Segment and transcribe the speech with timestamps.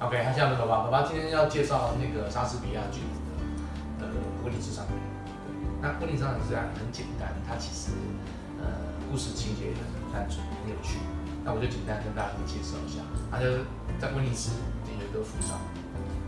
[0.00, 3.04] OK，他现在爸爸，爸爸今天要介绍那个莎士比亚剧
[4.00, 4.08] 的呃
[4.46, 4.96] 《威尼斯商人》。
[5.82, 7.92] 那《威尼斯商人》虽然很简单，它其实
[8.56, 10.96] 呃故事情节也很单纯、很有趣。
[11.44, 13.04] 那我就简单跟大家介绍一下。
[13.28, 13.68] 他就
[14.00, 14.56] 在威尼斯
[14.88, 15.60] 有一个富商，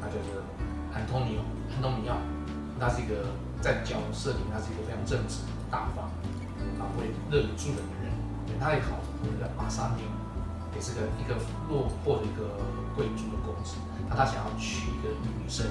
[0.04, 0.45] 他叫做
[0.93, 2.20] 安东尼奥，安东尼奥。
[2.77, 3.32] 他是一个
[3.64, 6.12] 在角色里，他是一个非常正直、大方
[6.77, 8.12] 啊，会乐于助人的人。
[8.45, 10.04] 对，他也考那个马萨尼
[10.75, 11.36] 也是个一个
[11.68, 12.57] 落魄的一个
[12.96, 13.77] 贵族的公子，
[14.09, 15.67] 那他想要娶一个女生，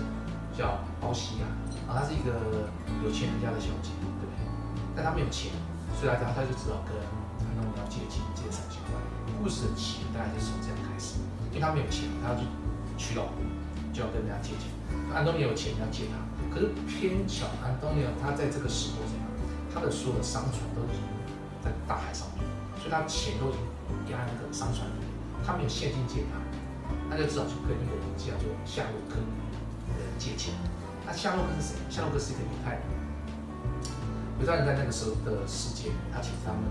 [0.55, 1.45] 叫包西亚，
[1.89, 2.69] 啊，她是一个
[3.03, 4.29] 有钱人家的小姐，对不对？
[4.95, 5.51] 但他没有钱，
[5.97, 6.93] 所以他他就只好跟
[7.41, 8.93] 安东尼奥借钱，借三千块。
[9.41, 11.17] 故事的起源大概就是从这样开始，
[11.49, 12.45] 因为他没有钱，他要去
[12.97, 13.41] 娶老婆，
[13.91, 14.69] 就要跟人家借钱。
[15.09, 16.21] 安东尼有钱要借他，
[16.53, 19.25] 可是偏巧安东尼他在这个时候怎样？
[19.73, 21.01] 他的所有的商船都已经
[21.63, 22.45] 在大海上面，
[22.77, 23.59] 所以他钱都已经。
[24.11, 24.85] 压那个商船，
[25.43, 26.37] 他没有现金借他，
[27.09, 30.53] 那就只好去跟一个人叫做夏洛克的人借钱。
[31.05, 31.75] 那夏洛克是谁？
[31.89, 32.83] 夏洛克是一个犹太人。
[34.39, 36.61] 犹太人在那个时候的世界，他其实他们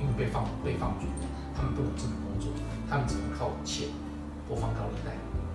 [0.00, 1.06] 因为被放被放逐，
[1.54, 2.50] 他们不能正常工作，
[2.88, 3.88] 他们只能靠钱
[4.48, 5.14] 或放高利贷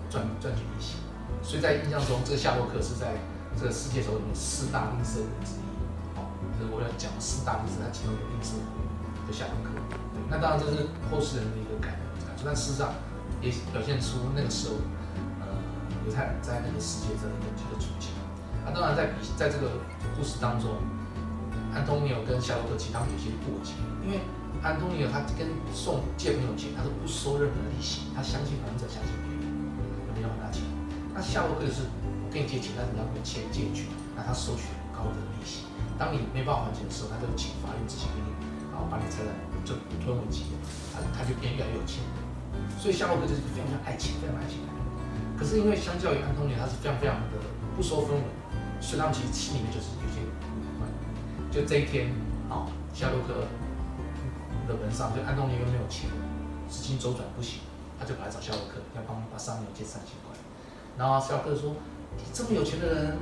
[0.10, 0.98] 赚赚取利息。
[1.42, 3.16] 所以在印象中，这个夏洛克是在
[3.58, 5.64] 这个世界首里面四大吝啬人之一。
[6.16, 8.60] 好，就是我要讲四大吝啬，他其中有吝啬
[9.28, 9.75] 的夏洛克。
[10.30, 11.94] 那当然这是后世人的一个感
[12.26, 12.94] 感受，但事实上
[13.42, 14.76] 也表现出那个时候，
[15.40, 15.46] 呃，
[16.06, 18.10] 犹太人在那个世界这的这个处境。
[18.66, 19.78] 那当然在比在这个
[20.18, 20.82] 故事当中，
[21.74, 24.26] 安东尼奥跟夏洛克其实他们有些过节，因为
[24.66, 29.46] 安东尼奥他跟送借朋友钱，他都不收任何利息，他相信还者相信别人，
[30.18, 30.66] 没有还他钱。
[31.14, 31.86] 那夏洛克就是
[32.26, 35.70] 我跟你借钱，但是你要给钱借据，那他收取很高的利息。
[36.02, 38.34] 当你没办法还钱的时候，他就请法院执行命令，
[38.74, 39.30] 然后把你财产。
[39.66, 40.56] 就吞为己有，
[40.94, 42.00] 他他就变越来越有钱，
[42.78, 44.62] 所以夏洛克就是非常非常爱钱、非常爱钱。
[45.36, 47.42] 可是因为相较于安东尼，他是非常非常的
[47.76, 48.24] 不收分文，
[48.80, 50.88] 所以他们其实心里面就是有些不愉快。
[51.52, 52.14] 就这一天，
[52.48, 53.50] 啊，夏洛克
[54.70, 56.08] 的门上，就安东尼又没有钱，
[56.70, 57.60] 资金周转不行，
[58.00, 60.38] 他就跑来找夏洛克，要帮把商牛借三千块。
[60.96, 61.76] 然后夏洛克说
[62.16, 63.18] ：“你这么有钱的人，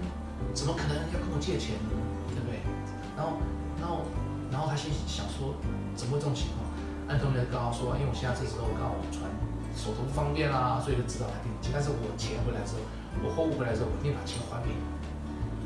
[0.54, 1.96] 怎么可能要跟我借钱呢？
[2.30, 2.60] 对不对？”
[3.18, 3.40] 然后，
[3.80, 4.06] 然后。
[4.54, 5.58] 然后他心想说，
[5.98, 6.62] 怎么会这种情况？
[7.10, 9.26] 安东尼刚刚说，因为我现在这时候刚好船
[9.76, 11.74] 手头不方便啦，所以就知道他给你借。
[11.74, 12.86] 但是我钱回来之后，
[13.26, 14.80] 我货物回来之后，我一定把钱还给你。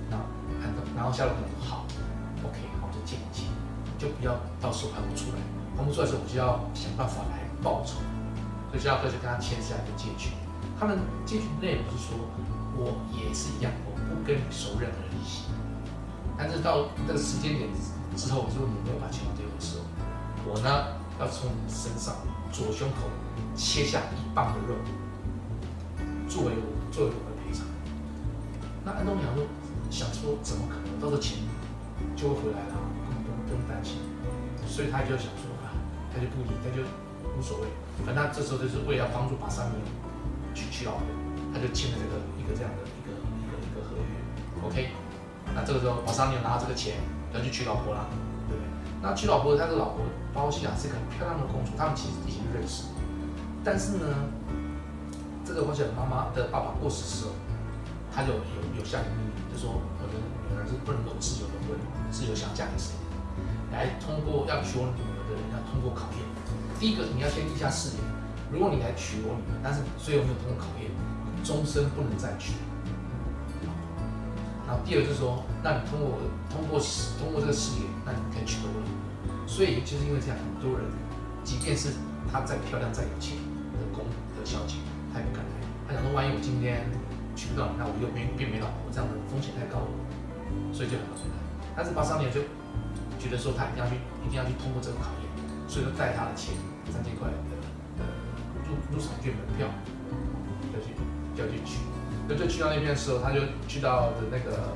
[0.10, 0.16] 那
[0.64, 1.84] 安东，然后夏洛克说好
[2.48, 3.52] ，OK，好，我就借你钱，
[4.00, 5.38] 就不要到时候还不出来，
[5.76, 8.00] 还不出来的时候，我就要想办法来报仇。
[8.72, 10.32] 所以夏洛克就跟他签下一个借据。
[10.80, 12.16] 他们借据内容是说，
[12.80, 15.52] 我也是一样，我不跟你收任何利息。
[16.40, 17.68] 但是到这个时间点。
[18.18, 19.86] 之后，如果你没有把钱还给我的时候，
[20.50, 22.16] 我呢要从你身上
[22.52, 23.06] 左胸口
[23.56, 24.74] 切下一磅的肉，
[26.28, 27.62] 作为我作为我的赔偿。
[28.84, 29.46] 那安东尼说
[29.94, 31.38] 想说怎么可能，到时候钱
[32.18, 34.02] 就会回来了，不用不用担心。
[34.66, 35.70] 所以他就想说啊，
[36.10, 36.82] 他就不理，他就
[37.38, 37.70] 无所谓。
[38.04, 39.78] 反正他这时候就是为了帮助把三明
[40.58, 41.06] 去娶老婆，
[41.54, 44.14] 他就签了这个一个这样的一个一个一个合约。
[44.66, 44.90] OK，
[45.54, 46.98] 那这个时候把三明拿到这个钱。
[47.34, 48.06] 要去娶老婆啦，
[48.48, 48.68] 对不对？
[49.02, 50.02] 那娶老婆，他的老婆
[50.34, 52.86] 包西亚是一个很漂亮的公主，他们其实已经认识。
[53.64, 54.06] 但是呢，
[55.46, 57.32] 这个包西亚妈妈的爸爸过世时候，
[58.14, 58.40] 他就有
[58.80, 60.16] 有下个命令，就说我的
[60.50, 61.78] 女儿是不能够自由的婚，
[62.10, 62.96] 自由想嫁给谁，
[63.72, 66.24] 来通过要娶我女儿的人要通过考验。
[66.80, 68.02] 第一个你要先立下誓言，
[68.52, 70.90] 如果你来娶我女儿，但是最后没有通过考验，
[71.44, 72.54] 终身不能再娶。
[74.68, 76.20] 然后第二就是说，那你通过
[76.52, 76.76] 通过
[77.16, 78.84] 通过这个事业，那你可以娶到我。
[79.48, 80.84] 所以就是因为这样，很多人，
[81.42, 81.96] 即便是
[82.28, 83.40] 她再漂亮再有钱
[83.80, 84.04] 的公
[84.36, 84.76] 的小姐，
[85.16, 85.56] 她也不敢来。
[85.88, 86.84] 她想说，万一我今天
[87.32, 89.92] 娶不到你，那我又变变没老婆，这样的风险太高了，
[90.76, 91.40] 所以就很难来。
[91.72, 92.44] 但是八三年就
[93.16, 95.26] 觉得说，他一定要去一定要去通过这个考验，
[95.72, 96.52] 所以就带他的钱
[96.92, 97.56] 三千块的
[97.98, 98.06] 呃
[98.68, 99.72] 入入场券门票，
[100.76, 100.92] 就去
[101.32, 101.80] 就要去娶。
[102.28, 104.76] 就就去到那边的时候，他就去到的那个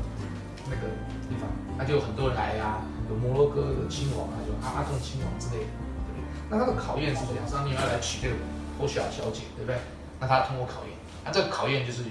[0.69, 0.87] 那个
[1.27, 5.71] 地方，他就有很多人来呀，有摩洛哥的亲王啊，有阿阿贡亲王之类的，
[6.07, 6.23] 对不对？
[6.49, 8.35] 那他的考验是这样，上你要来娶这个
[8.77, 9.75] 波西亚小姐，对不对？
[10.19, 10.95] 那他通过考验，
[11.25, 12.03] 那这个考验就是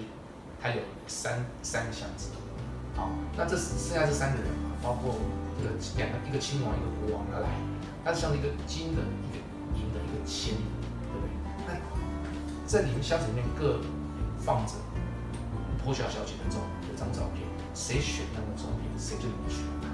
[0.60, 2.30] 他有三三个箱子，
[2.94, 5.16] 好，那这剩下这三个人嘛，包括
[5.56, 7.48] 这个两个一个亲王一个国王要来，
[8.04, 9.40] 它像一个金的一个
[9.72, 10.54] 银的一个签，
[11.08, 11.30] 对不对？
[11.66, 11.72] 那
[12.66, 13.80] 这里面箱子里面各
[14.38, 14.74] 放着。
[15.82, 19.88] 破晓小姐的照有张照片，谁选那个照片，谁就能娶她。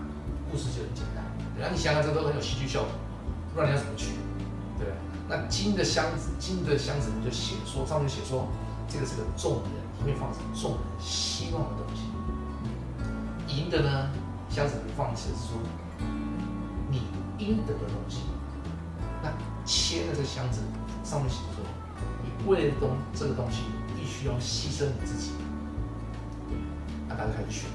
[0.50, 1.24] 故事就很简单，
[1.58, 2.90] 然后你想想，这都很有戏剧效果，
[3.54, 4.12] 不然你要怎么娶？
[4.78, 4.86] 对
[5.28, 8.46] 那金的箱子，金的箱子，你就写说上面写说，
[8.88, 12.02] 这个是个众人，里面放着众人希望的东西。
[13.48, 14.10] 银的呢，
[14.48, 15.58] 箱子里面放的是说
[16.90, 17.02] 你
[17.38, 18.20] 应得的东西。
[19.22, 19.32] 那
[19.64, 20.60] 切的这个箱子
[21.02, 21.64] 上面写说，
[22.22, 23.62] 你为了东这个东西，
[23.96, 25.32] 必须要牺牲你自己。
[27.16, 27.70] 他就开始选，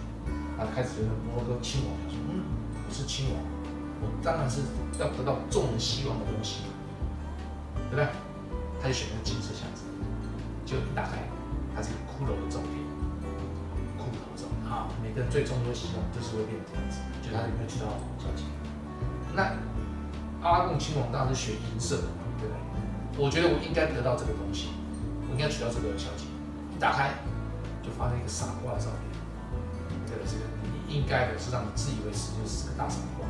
[0.58, 2.46] 他开始觉得摩洛哥亲王说，嗯，
[2.88, 3.42] 我是亲王，
[4.02, 4.62] 我当然是
[5.00, 6.70] 要得到众人希望的东西，
[7.90, 8.06] 对不对？
[8.82, 9.84] 他就选那个金色箱子，
[10.66, 11.26] 就一打开，
[11.76, 12.74] 它是一个骷髅的照片，
[13.98, 14.90] 骷髅照啊！
[15.02, 17.86] 每个人最终都希望就是会变成这样子，就他有没有娶到
[18.18, 18.44] 小姐？
[19.34, 19.54] 那
[20.42, 22.58] 阿拉贡亲王当然是选银色的嘛，对不对？
[23.22, 24.70] 我觉得我应该得到这个东西，
[25.30, 26.26] 我应该娶到这个小姐。
[26.74, 27.14] 一打开，
[27.84, 29.11] 就发现一个傻瓜的照片，
[30.26, 33.28] 这个你应该的是让你自以为是就是个大傻瓜。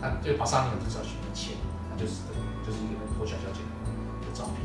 [0.00, 1.56] 那对巴萨尼就是要选一切，
[1.90, 2.24] 那就是
[2.64, 3.60] 就是一个破小小姐
[4.24, 4.64] 的照片。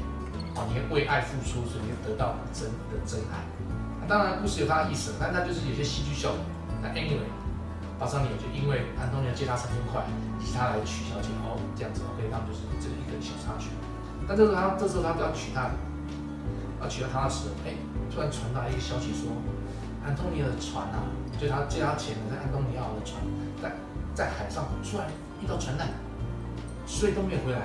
[0.55, 3.43] 哦，你为爱付出，所以你就得到真的真爱。
[3.99, 6.39] 那当然，故事有它的意思，但那就是有些戏剧效果。
[6.79, 7.27] 那 anyway，
[7.99, 9.99] 巴桑尼尔就因为安东尼奥借他三千块，
[10.39, 13.75] 以他来娶小姐，哦，这样子，OK，他们就是这一个小插曲。
[14.23, 15.67] 但这时候他，这时候他要娶她，
[16.79, 17.75] 要娶了她的时候，哎，
[18.07, 19.27] 突然传来一个消息说，
[20.05, 21.03] 安东尼的船啊，
[21.39, 23.19] 就他借他钱的安东尼奥的船，
[23.61, 23.71] 在
[24.13, 25.07] 在海上突然
[25.41, 25.87] 遇到船难，
[26.85, 27.61] 所以都没有回来，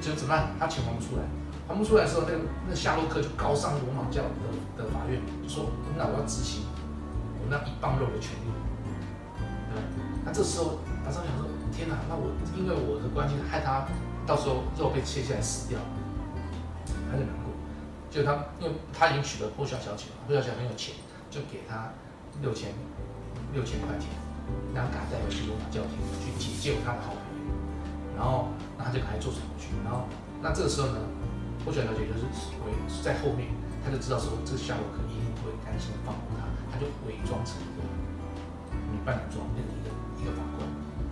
[0.00, 0.50] 就怎么办？
[0.58, 1.22] 他钱还不出来。
[1.66, 4.28] 还不出来的时候，那个那夏洛克就告上罗马教的
[4.76, 5.18] 的法院，
[5.48, 5.64] 说
[5.96, 6.60] 那我要执行
[7.40, 8.52] 我那一磅肉的权利。
[9.72, 9.80] 对，
[10.26, 13.88] 那这时候马上想说，天哪，那我因为我的关系害他
[14.26, 15.80] 到时候肉被切下来死掉，
[17.10, 17.48] 他就难过。
[18.10, 20.94] 就他因为他已经娶了波小小姐了，波小姐很有钱，
[21.34, 21.90] 就给他
[22.40, 22.70] 六千
[23.50, 24.06] 六千块钱，
[24.70, 27.50] 让他带回去罗马教廷去解救他的好朋友。
[28.14, 29.74] 然后，那他就赶快坐船回去。
[29.82, 30.06] 然后，
[30.38, 31.02] 那这个时候呢？
[31.64, 32.28] 波小小姐就是
[32.62, 33.48] 伪在后面，
[33.82, 37.82] 他就知道说这个夏洛克一定会甘心放过他，他就伪装成一个
[38.92, 39.88] 女扮男装，变成一个
[40.20, 40.62] 一个法官。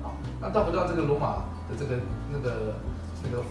[0.04, 1.98] 好，那到回到这个罗马的这个
[2.30, 2.76] 那个
[3.24, 3.42] 那个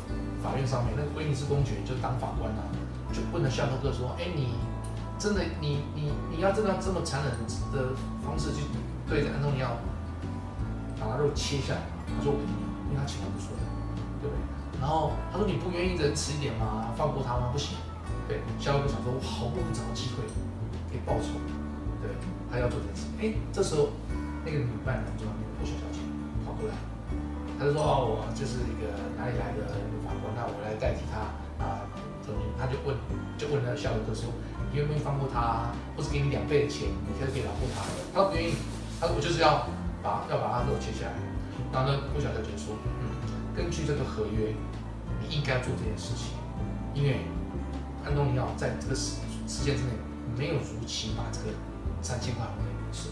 [0.46, 2.64] 法院上面，那个威尼斯公爵就当法官啊，
[3.12, 4.54] 就问了夏洛克说：“哎，你
[5.22, 7.30] 真的你你你要真的这么残忍
[7.72, 7.94] 的
[8.26, 8.66] 方式去
[9.08, 9.78] 对着安东尼奥
[11.00, 12.50] 把他肉切下来？”他说：“我不要，
[12.90, 13.54] 因为他情况不错，
[14.18, 14.42] 对不对？”
[14.82, 16.90] 然后他说：“你不愿意仁慈一点吗？
[16.98, 17.54] 放过他吗？
[17.54, 17.78] 不行。
[18.28, 20.26] 对，夏洛克想说，我好不容易找到机会
[20.90, 21.38] 可以报仇，
[22.02, 22.10] 对，
[22.50, 23.06] 他要做这件事。
[23.22, 23.94] 哎，这时候
[24.42, 26.02] 那个女扮男装那个破小小姐
[26.42, 26.74] 跑过来，
[27.62, 28.90] 他就说：哦，我就是一个
[29.22, 29.70] 哪里来的
[30.02, 31.30] 法官，那我来代替他
[31.62, 31.86] 啊。
[32.58, 32.96] 他就问，
[33.38, 34.32] 就问那个夏洛克说：
[34.72, 37.84] 你愿不愿意放过他，或者给你两倍的钱，你可以可以饶过他？
[38.16, 38.56] 他不愿意，
[39.00, 39.68] 他说我就是要
[40.02, 41.14] 把要把他肉切下来。
[41.72, 43.12] 然后呢，破小小姐说：嗯，
[43.56, 44.56] 根据这个合约。
[45.22, 46.34] 你应该做这件事情，
[46.96, 47.22] 因为
[48.04, 49.90] 安东尼奥在这个时时间之内
[50.36, 51.56] 没有如期把这个
[52.02, 53.10] 三千块还给你是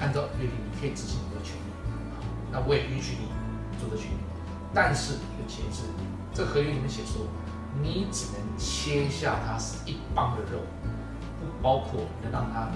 [0.00, 1.70] 按照约定，你可以执行你的权利，
[2.50, 3.30] 那我也允许你
[3.78, 4.18] 做这权利，
[4.74, 5.82] 但是一个前提是，
[6.34, 7.22] 这个合约里面写说，
[7.82, 10.60] 你只能切下它是一磅的肉，
[11.40, 12.68] 不包括能让它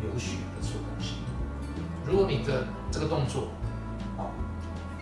[0.00, 1.16] 流血的所有东西。
[2.06, 3.48] 如果你的这个动作，
[4.16, 4.30] 啊，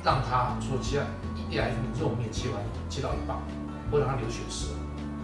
[0.04, 1.02] 让它说切。
[1.50, 2.56] 一来你肉面切完
[2.88, 3.36] 切到一半，
[3.90, 4.78] 或者让它流血死了，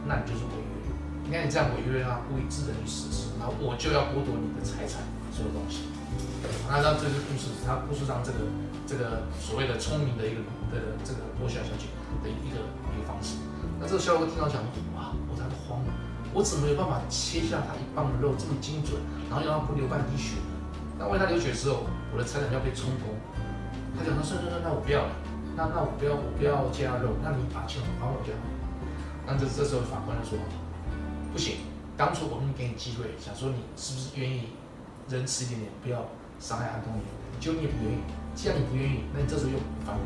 [0.04, 0.92] 那你就是违约。
[1.24, 5.00] 你看你这样违约啊，故意致人于死时，然后我就要剥夺你的财产，
[5.32, 5.88] 所有东西。
[6.68, 8.44] 那让这个故事，他故事上这个
[8.84, 11.88] 这个所谓的聪明的一个的这个波夏小姐
[12.20, 12.60] 的一个
[12.92, 13.40] 一个方式。
[13.80, 14.60] 那这个肖哥听到讲，
[14.94, 15.92] 哇，我他都慌了，
[16.34, 18.98] 我怎么有办法切下他一磅的肉这么精准，
[19.30, 20.58] 然后让他不流半滴血呢？
[20.98, 23.14] 那万一他流血之后，我的财产要被充公。
[23.94, 25.12] 他讲，那算算算，那我不要了。
[25.54, 28.42] 那那我不要我不要切他肉，那你把钱还我就好。
[29.26, 30.38] 那这这时候法官就说，
[31.30, 31.62] 不行，
[31.96, 34.54] 当初我们给你机会，想说你是不是愿意
[35.08, 36.06] 仁慈一点点，不要
[36.38, 37.02] 伤害安东尼，
[37.38, 38.02] 结果你也不愿意。
[38.34, 40.02] 既然你不愿意，那你这时候又反悔，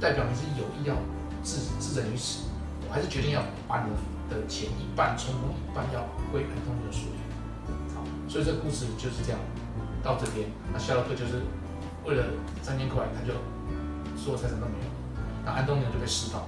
[0.00, 0.94] 代表你是有意要
[1.44, 2.50] 置置人于死。
[2.96, 3.92] 还是决定要把你
[4.32, 6.00] 的钱一半充公，一半要
[6.32, 7.20] 归安东尼的所有。
[7.92, 9.38] 好，所以这故事就是这样
[10.02, 10.48] 到这边。
[10.72, 11.44] 那夏洛克就是
[12.08, 12.24] 为了
[12.62, 13.36] 三千块，他就
[14.16, 14.88] 所有财产都没有。
[15.44, 16.40] 那安东尼就被释放，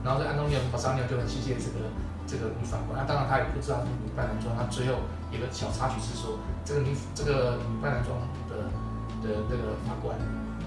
[0.00, 1.92] 然后这安东尼奥巴桑尼就很谢谢这个
[2.24, 2.96] 这个女法官。
[2.96, 4.56] 那当然他也不知道是女扮男装。
[4.56, 8.16] 那最后有个小插曲是说，这个女这个女扮男装
[8.48, 8.72] 的
[9.20, 10.16] 的那个法官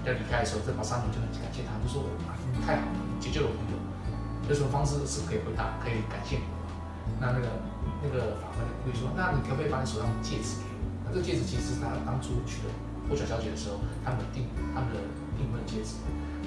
[0.06, 2.06] 要离开的时候，这巴桑尼就很感谢他，就说
[2.54, 3.76] ：“你太好了，解救了我朋友。
[4.48, 6.46] 有什么方式是可以回答，可以感谢我？”
[7.20, 7.46] 那那个
[8.02, 11.08] 那个法官就故意说：“那你可不可以把你手上的戒指给我？
[11.08, 12.72] 那这个戒指其实是他当初娶了
[13.08, 15.00] 霍小小姐的时候，他们订他们的
[15.36, 16.00] 订婚戒指。”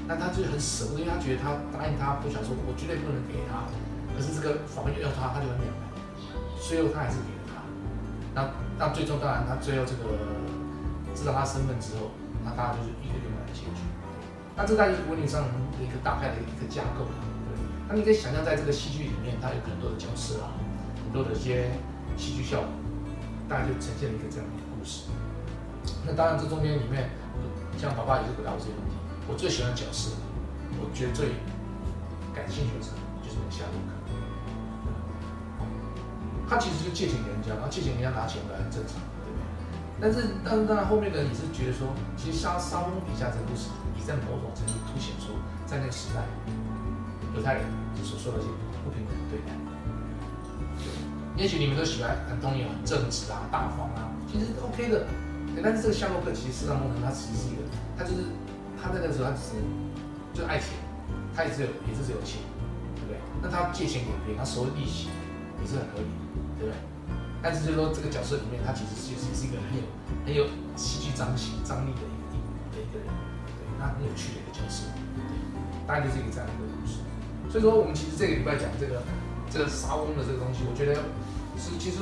[0.07, 3.67] 那他就很舍不得，因为他觉得他答应他不想说，我绝对不能给他。
[4.15, 5.83] 可是这个法官又要他，他就很两难。
[6.63, 7.59] 最后他还是给了他。
[8.33, 8.39] 那
[8.79, 10.15] 那最终当然他最后这个
[11.13, 13.83] 知道他身份之后，那当然就是一个圆满的结局。
[14.55, 15.51] 那这在婚礼上的
[15.83, 17.03] 一个大概的一个架构。
[17.89, 20.51] 那你可以想象在这个戏剧里面，它有很多的角色啊，
[21.03, 21.71] 很多的一些
[22.17, 22.69] 戏剧效果，
[23.47, 25.07] 大概就呈现了一个这样的故事。
[26.05, 27.09] 那当然这中间里面，
[27.77, 28.95] 像爸爸也是回答我这些问题。
[29.27, 30.11] 我最喜欢角色，
[30.79, 31.35] 我觉得最
[32.35, 32.91] 感兴趣的是
[33.23, 33.95] 就是那个夏洛克。
[36.47, 39.43] 他其实就借钱给人家，然后借钱给人家拿钱回来很正常，对不对？
[39.99, 43.67] 但是，但是当然后面的你是觉得说，其实沙沙翁笔下这个故事，
[43.99, 45.35] 也在某种程度凸显出，
[45.67, 46.23] 在那个时代，
[47.37, 47.63] 犹太人
[48.03, 48.49] 所受的一些
[48.83, 49.53] 不平等的对待。
[51.37, 55.05] 也许你们都喜欢安东尼很正直啊、大方啊，其实 OK 的。
[55.61, 57.61] 但是这个夏洛克其实事实上，他其实是一个，
[57.97, 58.25] 他就是
[58.81, 59.61] 他在那个时候他只是
[60.33, 60.73] 就爱钱，
[61.33, 62.41] 他也是有也是只有钱，
[62.97, 63.17] 对不对？
[63.41, 65.09] 那他借钱给别人，他收利息
[65.61, 66.09] 也是很合理。
[66.57, 66.73] 对不对？
[67.41, 69.85] 但是就是说，这个角色里面，他其实就是是一个很有
[70.25, 72.33] 很有戏剧张型张力的一个
[72.73, 73.05] 的一个人，
[73.57, 75.37] 对，那很有趣的一个角色，对，
[75.85, 77.05] 大概就是一个这样一个故事。
[77.49, 79.01] 所以说，我们其实这个礼拜讲这个
[79.49, 80.95] 这个沙翁的这个东西，我觉得
[81.57, 81.97] 是其实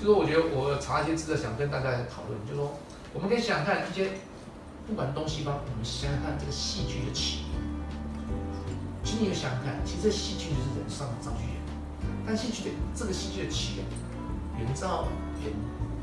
[0.00, 2.74] 就是我觉得我查一些资料，想跟大家来讨论，就是说，
[3.14, 4.18] 我们可以想想看一些
[4.86, 7.60] 不管东西方，我们想想看这个戏剧的起源。
[9.04, 11.56] 其实你想想看，其实这戏剧就是人上上去演。
[12.26, 13.86] 但戏剧的这个戏剧的起源，
[14.58, 14.86] 源在
[15.42, 15.54] 远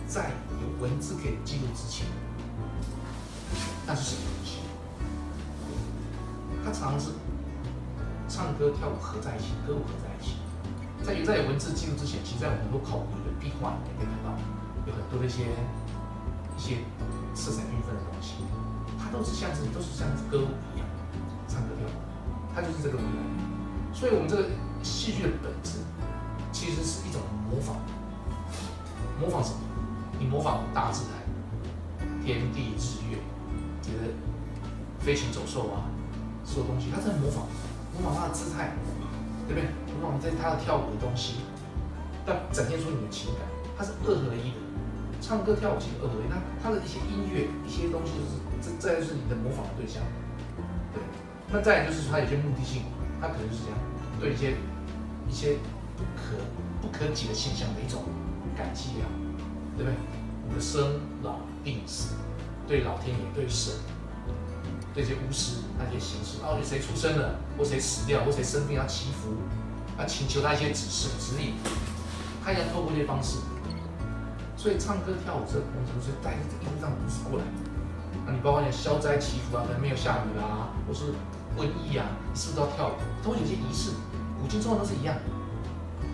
[0.07, 0.31] 在
[0.61, 2.07] 有文字可以记录之前，
[3.85, 4.59] 那是什么东西？
[6.63, 7.11] 它常常是
[8.27, 10.37] 唱歌跳舞合在一起，歌舞合在一起。
[11.03, 14.33] 在有在文字记录之前，其实在我们很多考古的壁画里面可以看到，
[14.87, 15.53] 有很多的一些
[16.57, 16.81] 一些
[17.33, 18.41] 色彩缤纷的东西，
[18.97, 20.87] 它都是像是都是像歌舞一样，
[21.47, 21.95] 唱歌跳舞，
[22.53, 23.99] 它就是这个东西。
[23.99, 24.49] 所以，我们这个
[24.83, 25.79] 戏剧的本质。
[26.55, 27.19] 其实是一种
[27.51, 27.75] 模仿，
[29.19, 29.57] 模仿什么？
[30.17, 33.17] 你模仿大自然、天地日月，
[33.81, 34.13] 这个
[35.01, 35.91] 飞禽走兽啊，
[36.45, 37.43] 所有东西，它在模仿，
[38.01, 38.71] 模仿他的姿态，
[39.47, 39.69] 对不对？
[39.99, 41.45] 模仿在他的跳舞的东西，
[42.27, 43.43] 要展现出你的情感，
[43.77, 44.59] 它是二合一的。
[45.21, 50.03] 唱歌跳舞其实二合一，那他的一些音乐、一些东西，就是这再就是你的模仿的对象，
[50.93, 51.01] 对。
[51.51, 52.83] 那再就是他有些目的性，
[53.21, 53.79] 他可能就是这样，
[54.19, 54.55] 对一些
[55.29, 55.57] 一些。
[55.95, 56.35] 不可
[56.81, 58.03] 不可及的现象的一种
[58.53, 59.07] 感激啊，
[59.77, 59.95] 对不对？
[60.43, 62.15] 我们的生老病死，
[62.67, 63.75] 对老天爷、对神、
[64.95, 69.35] 这些巫师那些形式，到底谁出生了，或谁死掉，或谁生病要祈福，
[69.99, 71.55] 要请求他一些指示指引，
[72.41, 73.39] 他要透过这些方式。
[74.55, 77.45] 所以唱歌跳舞这个过程是带着这一路上故事过来。
[78.25, 81.11] 那你包括像消灾祈福啊，可能没有下雨啊，或是
[81.59, 82.93] 瘟疫啊，是不是都要跳舞？
[83.21, 83.91] 都有些仪式，
[84.41, 85.13] 古今中外都是一样。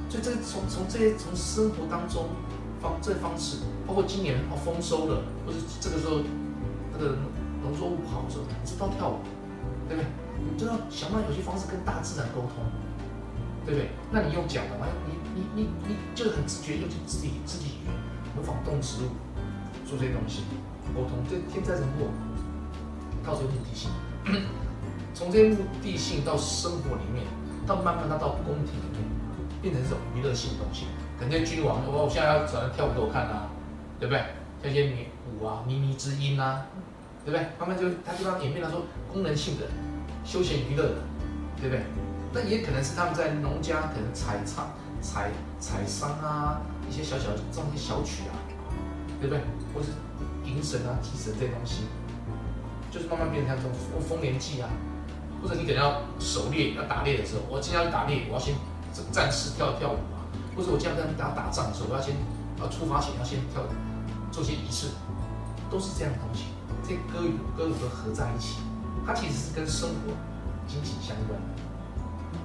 [0.09, 2.29] 所以这从从这些从生活当中
[2.81, 6.19] 方这方式，包括今年哦丰收了，或者这个时候
[6.91, 7.15] 那个
[7.63, 9.19] 农作物不好的时候，你知道跳舞，
[9.87, 10.05] 对不对？
[10.41, 12.65] 你知道想办法有些方式跟大自然沟通，
[13.65, 13.89] 对不对？
[14.11, 17.93] 那你用脚的话，你你你你就很直觉用自己自己语言
[18.35, 19.09] 模仿动植物
[19.85, 20.43] 做这些东西
[20.95, 22.09] 沟通，这天灾人祸，
[23.23, 23.91] 到这个目的性，
[25.13, 27.25] 从这些目的性到生活里面，
[27.67, 29.11] 到慢慢它到宫廷里面。
[29.61, 30.87] 变成这种娱乐性的东西，
[31.19, 33.45] 可能君王，我我现在要找人跳舞给我看啊，
[33.99, 34.23] 对不对？
[34.63, 35.05] 像一些
[35.39, 36.65] 舞啊、靡靡之音啊，
[37.25, 37.47] 对不对？
[37.59, 39.65] 慢慢就他地方演变成说功能性的、
[40.23, 40.95] 休闲娱乐的，
[41.59, 41.83] 对不对？
[42.33, 48.33] 那也可能是他们在农家可能采唱、采采桑啊，一些小小唱一些小曲啊，
[49.19, 49.41] 对不对？
[49.73, 49.91] 或是
[50.45, 51.83] 迎神啊、祭神这些东西，
[52.89, 54.69] 就是慢慢变成这种丰年祭啊，
[55.41, 58.55] 或者你可能要狩猎、要打猎的时候，我今天要打猎，我要先。
[58.93, 60.19] 这战士跳跳舞啊，
[60.53, 62.13] 或者我这样跟大家打仗的时候，我要先
[62.59, 63.63] 呃出发前要先跳
[64.33, 64.87] 做些仪式，
[65.69, 66.47] 都是这样的东西。
[66.83, 68.59] 这歌与歌如何合在一起，
[69.05, 70.13] 它其实是跟生活
[70.67, 71.47] 紧紧相关的，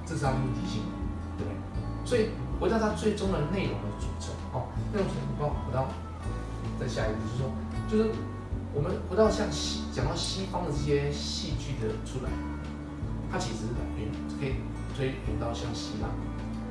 [0.05, 0.81] 这是它的目的性，
[1.37, 1.55] 对不对？
[2.05, 2.29] 所以
[2.59, 5.87] 回到它最终的内容的组成，哦，内容组成包括回到
[6.79, 7.51] 再下一步，就是说，
[7.89, 8.11] 就是
[8.73, 12.29] 我们回到像西讲到西方的这些戏剧的出来，
[13.31, 14.55] 它其实是源可以
[14.95, 16.07] 追源到像希腊。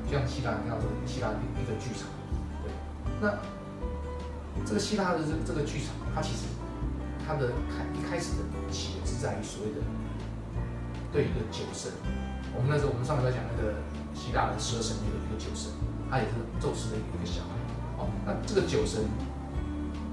[0.09, 2.07] 像希腊，看到这个希腊的一个剧场，
[2.63, 2.71] 对，
[3.19, 3.35] 那
[4.63, 6.47] 这个希腊的这这个剧场，它其实
[7.27, 9.83] 它的开一开始的起源是在于所谓的
[11.11, 11.91] 对一个酒神。
[12.55, 13.75] 我们那时候我们上面在讲那个
[14.15, 15.69] 希腊的十二神里的一个酒神，
[16.09, 17.51] 他也是宙斯的一个小孩。
[17.99, 19.03] 哦，那这个酒神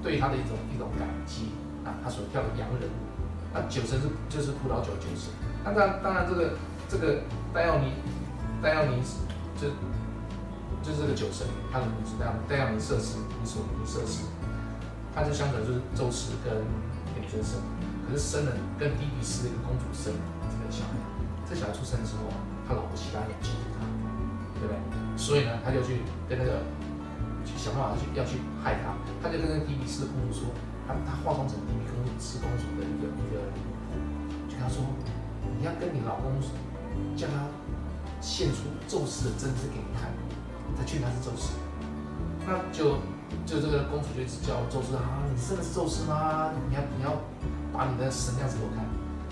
[0.02, 1.54] 对他的一种一种感激
[1.87, 3.00] 啊，他所跳的洋人舞，
[3.54, 5.30] 那酒神是就是葡萄酒酒神。
[5.62, 6.59] 那当当然这个
[6.90, 7.23] 这个
[7.54, 7.94] 戴奥尼
[8.61, 8.99] 戴奥尼。
[9.54, 9.68] 就
[10.83, 14.25] 就是这个酒神，他的名字戴戴奥尼瑟斯，尼索尼瑟斯，
[15.14, 16.50] 他就相传就是宙斯跟
[17.14, 17.62] 女生生，
[18.02, 20.12] 可是生了跟迪比斯的一个公主生
[20.50, 20.99] 这个小孩，
[21.49, 22.26] 这小孩出生的时候，
[22.66, 23.87] 他老婆希拉也嫉妒他，
[24.59, 24.76] 对不对？
[25.16, 26.66] 所以呢，他就去跟那个
[27.47, 30.50] 去想办法去要去害他，他就跟那个迪比斯公主说，
[30.87, 31.87] 他他化妆成迪比
[32.18, 33.38] 斯公主的一个一个，
[34.50, 34.83] 就跟他说，
[35.59, 36.35] 你要跟你老公
[37.14, 37.47] 叫他
[38.21, 40.11] 献出宙斯的真肢给你看。
[40.76, 41.54] 他确定他是宙斯，
[42.44, 42.99] 那就
[43.46, 46.50] 就这个公主就一直叫宙斯啊，你真的是宙斯吗？
[46.68, 47.12] 你要你要
[47.72, 48.84] 把你的神样子给我看。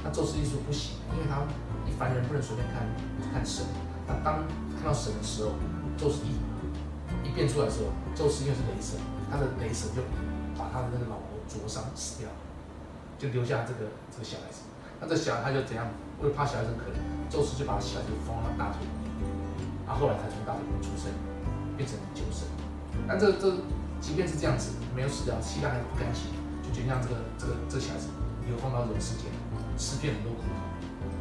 [0.04, 1.42] 那宙斯一说不行，因为他
[1.88, 2.84] 一凡人不能随便看
[3.32, 3.64] 看神。
[4.06, 4.44] 那当
[4.76, 5.54] 看到神的时候，
[5.96, 6.36] 宙斯一
[7.26, 8.98] 一变出来的时候，宙斯因为是雷神，
[9.30, 10.02] 他的雷神就
[10.58, 12.36] 把他的那个老婆灼伤死掉了，
[13.18, 14.62] 就留下这个这个小孩子。
[15.00, 15.86] 那这小孩他就怎样？
[16.20, 16.98] 为了怕小孩子可怜，
[17.32, 19.26] 宙斯就把小孩子放到大腿里面，
[19.86, 21.10] 然后后来才从大腿里面出生。
[21.74, 22.46] 变成酒神，
[23.08, 23.50] 但这这
[24.02, 28.10] 即便是这样子，没有死掉，希腊还是不甘心，就决定让这个这个这小孩子
[28.44, 29.30] 流放到人世间，
[29.78, 30.58] 吃遍很多苦头。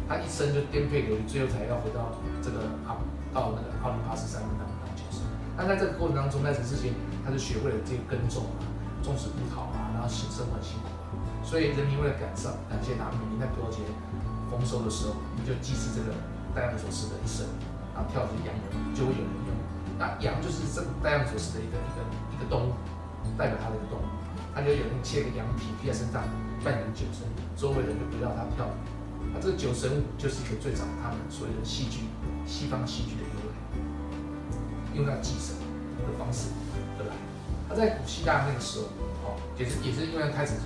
[0.09, 2.97] 他一生就颠沛流离，最后才要回到这个阿
[3.31, 5.21] 到那个奥林帕斯山当当酒神。
[5.55, 6.91] 但在这个过程当中，在人世间，
[7.23, 8.65] 他就学会了这个耕种啊，
[9.05, 11.21] 种植葡萄啊，然后生生活很辛苦啊。
[11.45, 13.85] 所以人民为了感上感谢他，每年在葡萄节
[14.50, 16.17] 丰收的时候，你就祭祀这个
[16.57, 17.45] 戴安所斯的一生，
[17.93, 19.53] 然后跳着羊人，就会有人用。
[20.01, 22.01] 那羊就是这戴安所斯的一个一个
[22.51, 22.72] 动物，
[23.39, 24.03] 代表他的一个动物，
[24.53, 26.22] 他就有人切个羊皮披在身上，
[26.62, 27.24] 扮演酒神，
[27.55, 28.75] 周围人就围绕他跳舞。
[29.34, 32.12] 那这个酒神舞就是一个最早他们所谓的戏剧，
[32.46, 33.55] 西方戏剧的由来，
[35.00, 35.55] 用那祭神
[36.03, 36.51] 的方式
[36.98, 37.15] 对吧？
[37.70, 38.91] 他在古希腊那个时候，
[39.24, 40.60] 哦，也是也是因为开始，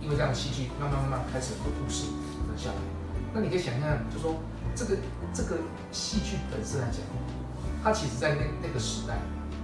[0.00, 2.06] 因为这样戏剧慢慢慢慢开始很多故事
[2.56, 2.76] 下来。
[3.34, 4.36] 那你可以想象，就说
[4.76, 4.96] 这个
[5.34, 5.58] 这个
[5.90, 7.02] 戏剧本身来讲。
[7.82, 9.18] 它其实，在那那个时代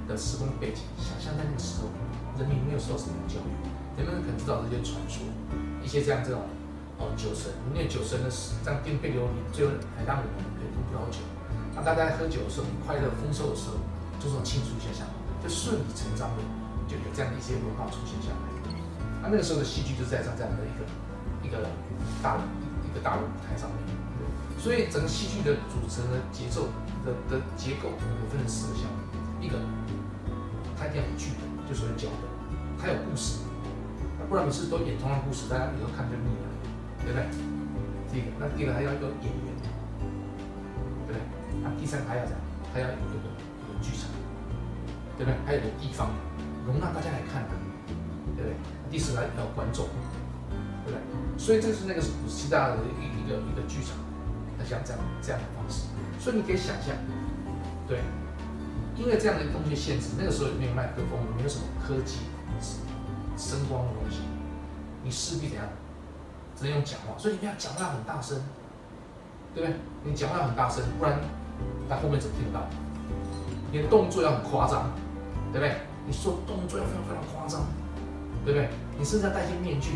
[0.08, 1.92] 的时空背景，想象在那个时候，
[2.40, 3.52] 人民没有受什么教育，
[4.00, 5.20] 人们可能知道这些传说，
[5.84, 6.40] 一些这样这种
[6.96, 8.32] 哦酒神，因为酒神的
[8.64, 11.20] 这样颠沛流离，最后还让我们可以喝葡萄酒。
[11.76, 13.76] 那大家喝酒的时候，很快乐丰收的时候，
[14.16, 15.04] 就这种庆祝现象，
[15.44, 16.40] 就顺理成章的
[16.88, 18.44] 就有这样的一些文化出现下来。
[19.20, 20.80] 那那个时候的戏剧就是在这样的一个
[21.44, 21.68] 一个
[22.24, 22.40] 大
[22.82, 23.78] 一个大的舞台上面，
[24.56, 26.66] 所以整个戏剧的组成的节奏。
[27.06, 28.98] 的的结构我们分成四个项目，
[29.40, 29.56] 一个
[30.88, 32.24] 一定要有剧本，就所谓脚本，
[32.80, 33.44] 它有故事，
[34.28, 36.48] 不然每次都演同样的故事，大家以后看就腻了，
[37.04, 37.22] 对不对？
[38.08, 39.48] 第一个，那第二个还要一个演员，
[41.06, 41.20] 对不对？
[41.62, 42.40] 那第三个还要怎样？
[42.72, 44.08] 还要有一个一个剧场，
[45.16, 45.36] 对不对？
[45.44, 46.10] 还有个地方
[46.66, 47.54] 容纳大家来看的，
[48.36, 48.56] 对不对？
[48.90, 49.84] 第四个要观众，
[50.84, 51.00] 对不对？
[51.36, 53.96] 所以这是那个古希腊的一一个一个剧场，
[54.56, 55.88] 它像这样这样的方式。
[56.18, 56.96] 所以你可以想象，
[57.86, 58.00] 对，
[58.98, 62.18] 因为这样的东西限制，那个时候也没有麦克风，没有什么科技、
[63.36, 64.18] 声光的东西，
[65.04, 65.64] 你势必怎样，
[66.56, 67.16] 只能用讲话。
[67.16, 68.36] 所以你不要讲话很大声，
[69.54, 69.76] 对不对？
[70.02, 71.20] 你讲话很大声，不然
[71.88, 72.66] 他后面怎么听得到？
[73.70, 74.90] 你的动作要很夸张，
[75.52, 75.76] 对不对？
[76.06, 77.66] 你说动作要非常非常夸张，
[78.44, 78.68] 对不对？
[78.98, 79.92] 你甚至要戴些面具，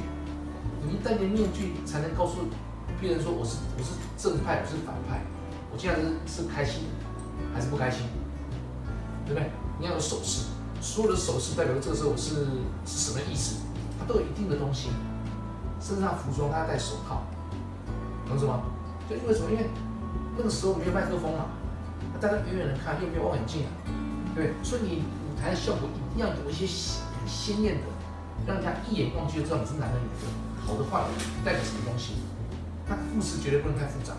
[0.80, 2.38] 你一戴个面具，才能告诉
[3.00, 5.22] 别人说我是我是正派，我是反派。
[5.72, 6.84] 我现在是是开心
[7.54, 8.06] 还是不开心，
[9.32, 9.50] 对不对？
[9.78, 10.46] 你要有手势，
[10.80, 12.46] 所有的手势代表这个时候是
[12.84, 13.60] 是什么意思？
[13.98, 14.90] 它都有一定的东西。
[15.80, 17.22] 身上服装，他要戴手套，
[18.28, 18.62] 懂什么？
[19.08, 19.50] 就因为什么？
[19.50, 19.66] 因为
[20.36, 21.46] 那个时候没有麦克风嘛，
[22.20, 23.70] 大家远远的看，又没有望远镜啊，
[24.34, 27.86] 对所以你舞台的效果一定要有一些很鲜艳的，
[28.46, 30.28] 让人家一眼望去就知道你是男的女的。
[30.64, 31.08] 好的话
[31.44, 32.14] 代表什么东西？
[32.88, 34.14] 那故事绝对不能太复杂。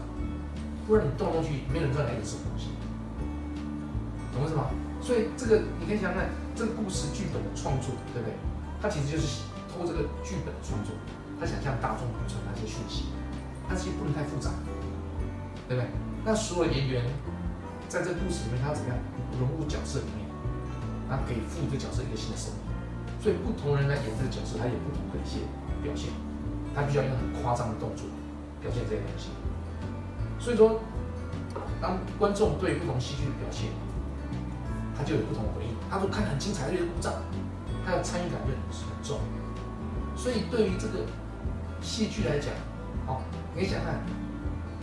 [0.85, 2.67] 不然你动来动去，没有人知道哪个是什么东西，
[4.33, 4.67] 懂我意思吗？
[5.03, 8.33] 所以这个你可以想想看，这个故事剧本的创作，对不对？
[8.81, 10.95] 它其实就是通过这个剧本的创作，
[11.39, 13.11] 他想向大众传达一些讯息，
[13.67, 14.49] 但是又不能太复杂，
[15.67, 15.91] 对不对？
[16.23, 17.03] 那所有演员
[17.89, 18.97] 在这个故事里面，他怎么样
[19.35, 20.23] 融入角色里面，
[21.11, 22.63] 然后给赋予这个角色一个新的生命。
[23.19, 25.43] 所以不同人来演这个角色，他有不同的一些
[25.83, 26.11] 表现，
[26.75, 28.07] 他必须要用很夸张的动作
[28.63, 29.35] 表现这些东西。
[30.39, 30.79] 所以说，
[31.79, 33.67] 当观众对不同戏剧的表现，
[35.03, 35.69] 就有不同的回应。
[35.89, 37.13] 他说看很精彩，就鼓掌，
[37.85, 39.19] 他的参与感就很重。
[40.15, 41.05] 所以对于这个
[41.81, 42.49] 戏剧来讲，
[43.07, 43.21] 哦，
[43.55, 44.01] 你想看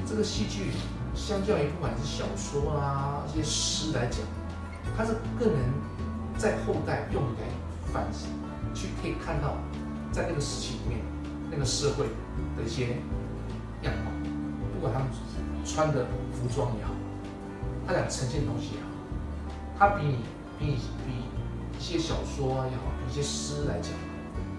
[0.06, 0.72] 这个戏剧，
[1.14, 4.20] 相较于不管是小说啊这些诗来讲，
[4.96, 5.61] 它是更能
[6.38, 7.48] 在后代用来
[7.92, 8.26] 反思
[8.74, 9.56] 去可以看到，
[10.12, 11.00] 在那个时期里面
[11.50, 12.06] 那个社会
[12.56, 12.96] 的一些
[13.83, 14.11] 样貌，
[14.74, 15.09] 不管他们。
[15.62, 16.90] 穿的服装也好，
[17.87, 18.88] 他想呈现东西也好，
[19.80, 20.16] 他比你
[20.58, 21.24] 比你比
[21.78, 23.90] 一些小说也好，比一些诗来讲，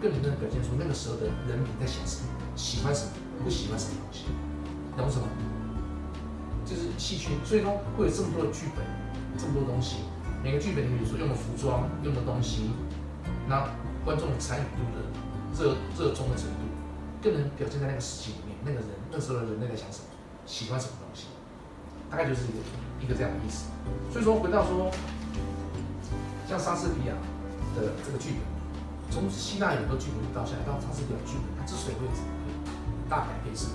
[0.01, 3.12] 更能表现出那个时候的人民在想什么，喜欢什么，
[3.43, 4.25] 不喜欢什么东西，
[4.97, 5.27] 懂什么？
[6.65, 8.84] 就是戏曲，所以说会有这么多的剧本，
[9.38, 9.97] 这么多东西，
[10.43, 12.71] 每个剧本里面，比如说用的服装，用的东西，
[13.47, 13.69] 那
[14.03, 15.05] 观众参与度的
[15.53, 16.65] 热热衷的程度，
[17.21, 20.10] 更能表现在那个时期里面，那个人那时候的人类在想什么，
[20.47, 21.27] 喜欢什么东西，
[22.12, 22.60] 大概就是一个
[23.00, 23.71] 一个这样的意思。
[24.12, 24.91] 所以说回到说，
[26.47, 27.15] 像莎士比亚
[27.74, 28.43] 的这个剧本，
[29.10, 32.06] 从希腊很多剧本到现在到莎士比亚剧本，它之所以会
[33.10, 33.67] 大改变是，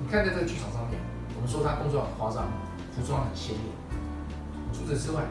[0.00, 0.98] 你看在这个剧场上面。
[1.34, 2.46] 我们说他动作很夸张，
[2.94, 3.66] 服装很鲜艳，
[4.70, 5.26] 除此之外，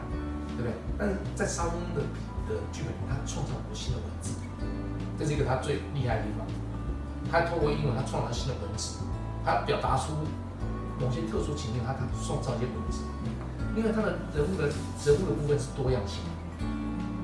[0.58, 0.74] 对不对？
[0.98, 2.02] 但是在莎翁的
[2.44, 4.36] 的剧本里面，他创造很多新的文字，
[5.16, 6.44] 这是一个他最厉害的地方。
[7.30, 9.00] 他透过英文，他创造新的文字，
[9.42, 10.12] 他表达出
[11.02, 13.02] 某些特殊情境，他他创造一些文字。
[13.74, 16.22] 因为他的人物的人物的部分是多样性。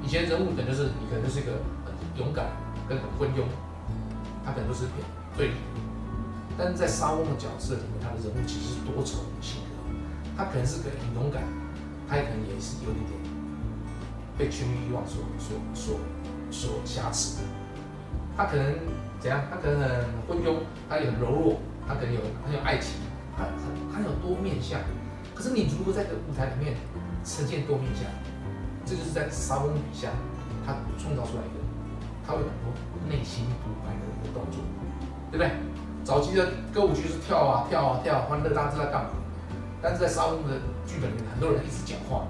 [0.02, 1.52] 以前人物可能就是你可能就是一个
[1.84, 2.46] 很勇敢
[2.88, 3.44] 跟很昏庸，
[4.44, 4.86] 他可能都是
[5.36, 5.52] 对。
[6.56, 9.76] 但是在沙翁的角色里面，他的人物其实是多重性格，
[10.36, 11.44] 他可能是个很勇敢，
[12.08, 13.14] 他也可能也是有一点
[14.36, 16.00] 被权力欲望所所所
[16.50, 17.42] 所挟持的。
[18.36, 18.74] 他可能
[19.20, 19.42] 怎样？
[19.50, 19.88] 他可能很
[20.26, 20.56] 昏庸，
[20.88, 22.94] 他也很柔弱，他可能有很有爱情，
[23.92, 24.80] 他有多面相。
[25.34, 26.76] 可是你如何在这个舞台里面
[27.24, 28.04] 呈现多面相？
[28.84, 30.08] 这就是在沙翁笔下
[30.64, 31.60] 他创造出来一个，
[32.26, 32.72] 他有很多
[33.08, 34.64] 内心独白的一个动作，
[35.30, 35.52] 对不对？
[36.04, 39.10] 早期的歌舞剧是跳啊跳啊跳，欢乐大家知道干嘛。
[39.82, 42.26] 但是在沙翁的剧本里面，很多人一直讲话，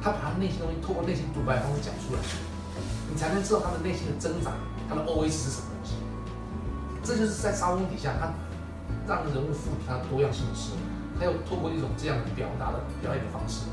[0.00, 2.22] 他把他内心东西透过内心独白的方式讲出来，
[3.10, 4.52] 你才能知道他的内心的挣扎，
[4.88, 5.96] 他的 OS 是什么东西。
[7.02, 8.30] 这就是在沙翁底下，他
[9.10, 10.78] 让人物赋予他多样性的时候，
[11.18, 13.66] 他又透过一种这样表达的表演的方式，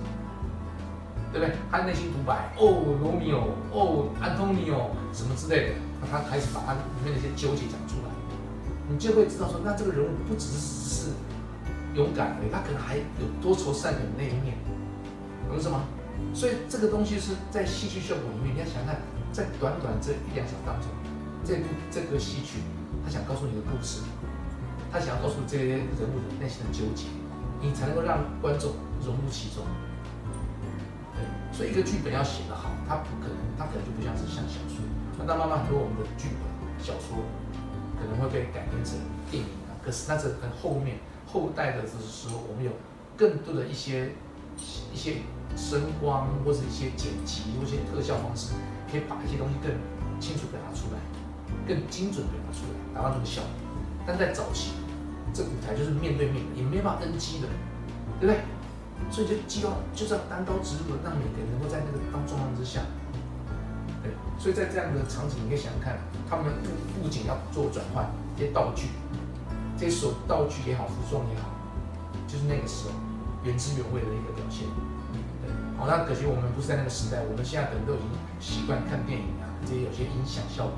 [1.32, 1.54] 对不对？
[1.69, 5.76] 他内心独白，哦，罗密欧，哦，安东尼奥，什么之类的，
[6.10, 8.10] 他开始把他里面的一些纠结讲出来。
[8.89, 11.13] 你就会知道说，那这个人物不只是
[11.93, 14.58] 勇敢的，他可能还有多愁善感的那一面，
[15.47, 15.78] 懂什么？
[16.34, 18.97] 所以这个东西是在戏剧效果里面，你要想看，
[19.32, 20.89] 在短短这一两场当中，
[21.45, 22.58] 这部这个戏曲，
[23.06, 24.02] 他想告诉你的故事，
[24.97, 27.05] 他想要告诉这些人物的内心的纠结，
[27.62, 28.73] 你才能够让观众
[29.05, 29.62] 融入其中。
[31.53, 34.81] 所以一个剧本要写得好，它不可能，它可能就不像是像小说，
[35.21, 36.41] 那慢慢很多我们的剧本
[36.83, 37.21] 小说。
[37.97, 38.93] 可能会被改编成
[39.31, 42.69] 电影啊，可是那是很后面后代的，就是说我们有
[43.17, 44.13] 更多的一些
[44.93, 45.17] 一些
[45.55, 48.53] 声光或者一些剪辑或一些特效方式，
[48.91, 49.73] 可以把一些东西更
[50.21, 51.01] 清楚表达出来，
[51.67, 53.49] 更精准表达出来，达到这个效果。
[54.05, 54.73] 但在早期，
[55.38, 57.47] 这舞台就是面对面的，也没办法 NG 的，
[58.19, 58.41] 对不对？
[59.13, 62.82] 所以就希望就是要单刀直入的，让每个人能够在那个当状况之下。
[64.02, 64.10] 对
[64.41, 68.89] 所以在这样的场景，你可以想看，他们不不仅要做转换，这些道具，
[69.78, 71.54] 这些手道具也好，服装也好，
[72.26, 72.97] 就是那个时候
[73.45, 74.65] 原汁原味的一个表现。
[75.13, 78.10] 对，好，那可惜我们不是在那个时代，我们现在可能都已经
[78.41, 80.73] 习惯看电影啊，这些有些音响效果。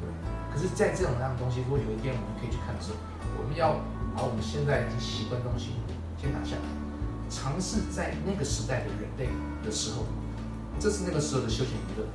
[0.00, 0.04] 对，
[0.52, 3.00] 可是，在这种样的东西，如果有一天我们可以去看的时候，
[3.40, 3.80] 我们要
[4.14, 5.76] 把我们现在已经习惯的东西
[6.20, 6.62] 先拿下来，
[7.28, 9.28] 尝试在那个时代的人类
[9.64, 10.04] 的时候，
[10.78, 12.06] 这是那个时候的休闲娱乐。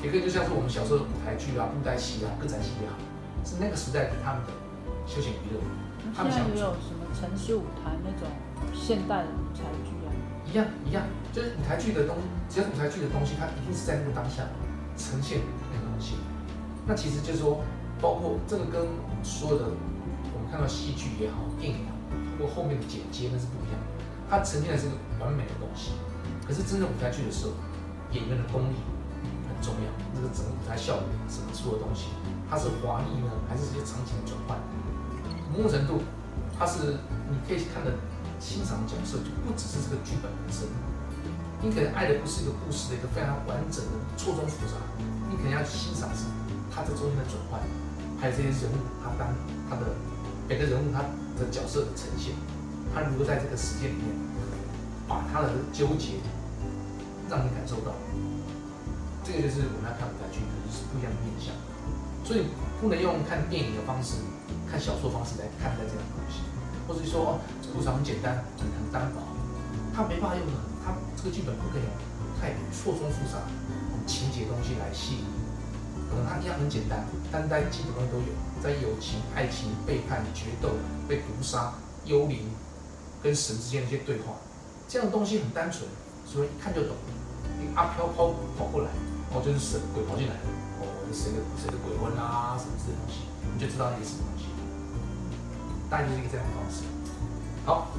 [0.00, 2.94] 也可以就像是我们小时候的舞台剧啊、布袋戏啊、歌仔戏也好，
[3.44, 4.52] 是那个时代的他们的
[5.06, 5.58] 休闲娱乐。
[6.14, 8.30] 他们现在也有什么城市舞台那种
[8.72, 10.08] 现代的舞台剧啊？
[10.46, 14.46] 一样一样，就是舞台剧的东西，只要舞台剧的东西，它一定是在那个当下
[14.96, 15.40] 呈现
[15.72, 16.14] 那个东西。
[16.86, 17.60] 那其实就是说，
[18.00, 18.86] 包括这个跟
[19.24, 19.97] 所有的我
[20.50, 21.96] 看到戏剧也好、电影也好，
[22.38, 23.86] 或后面的剪接那是不一样的。
[24.28, 25.92] 它呈现的是个完美的东西，
[26.46, 27.52] 可是真正舞台剧的时候，
[28.12, 28.74] 演员的功力
[29.46, 29.56] 很。
[29.58, 32.14] 重要，这个整个舞台效果，什么出的东西，
[32.48, 34.54] 它是华丽呢，还是这些场景的转换？
[35.50, 35.98] 某种程度，
[36.54, 36.94] 它是
[37.26, 37.90] 你可以看的
[38.38, 40.70] 欣赏角色，就不只是这个剧本本身。
[41.58, 44.78] 你可能爱的不是一个故事的一个非常完整的错综复杂，
[45.26, 46.30] 你可能要去欣赏是
[46.70, 47.58] 它这中间的转换，
[48.22, 49.26] 还有这些人物他当
[49.66, 49.90] 他的
[50.48, 51.04] 每个人物他
[51.36, 52.32] 的角色的呈现，
[52.94, 54.08] 他如何在这个时间里面
[55.06, 56.24] 把他的纠结
[57.28, 57.92] 让你感受到。
[59.22, 61.52] 这个就是我们要看舞台剧，可能是不一样的面向，
[62.24, 62.48] 所以
[62.80, 64.24] 不能用看电影的方式、
[64.64, 66.40] 看小说方式来看待这样的东西，
[66.88, 69.20] 或者说哦，这故事很简单、很很单薄，
[69.92, 71.84] 他没办法用的，它这个剧本不可以
[72.40, 73.44] 太错综复杂、
[74.08, 75.28] 情节东西来吸引。
[76.10, 80.70] 可能它一样很简单，但在基本东西都有，在友情、爱情、背叛、决斗、
[81.06, 82.50] 被毒杀、幽灵
[83.22, 84.34] 跟神之间的一些对话，
[84.88, 85.84] 这样的东西很单纯，
[86.26, 86.96] 所以一看就懂。
[87.60, 88.88] 一个阿飘跑跑过来，
[89.34, 90.40] 哦，就是神鬼跑进来了，
[90.78, 94.46] 哦，谁的谁的鬼魂啊，什么之类的东西，你就知道那是什么东西。
[95.90, 96.84] 大概就是一个这样的方式。
[97.66, 97.90] 好，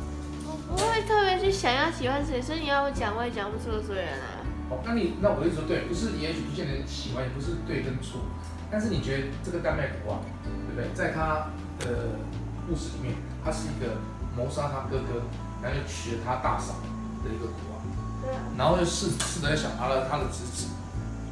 [0.48, 4.39] 我不会特别去想要喜欢谁，所以你要我讲，我也讲不出所以然来。
[4.70, 8.22] 好，那你那我就说对，不是你也许不见得喜欢，也不是对跟错，
[8.70, 10.94] 但是你觉得这个丹麦国王，对不对？
[10.94, 12.20] 在他的
[12.68, 13.98] 故事里面，他是一个
[14.38, 15.26] 谋杀他哥哥，
[15.64, 16.76] 然后又娶了他大嫂
[17.24, 17.82] 的一个国王，
[18.22, 20.68] 对啊，然后又试试着要想他的他的侄子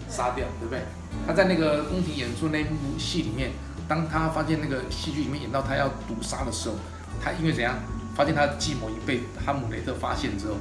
[0.09, 0.81] 杀掉，对不对？
[1.27, 3.51] 他在那个宫廷演出那部戏里面，
[3.87, 6.75] 当他发现那个戏剧里面演到他要毒杀的时候，
[7.23, 7.75] 他因为怎样，
[8.15, 10.55] 发现他的计谋已被哈姆雷特发现之后，